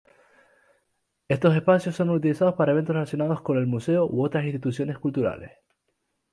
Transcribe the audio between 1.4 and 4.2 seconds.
espacios son utilizados para eventos relacionados con el museo